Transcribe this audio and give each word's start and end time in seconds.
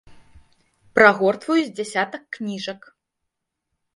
Прагортваю 0.99 1.59
з 1.63 1.67
дзясятак 1.79 2.23
кніжак. 2.37 2.81